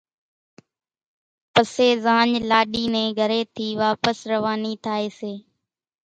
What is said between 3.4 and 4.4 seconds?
ٿِي واپس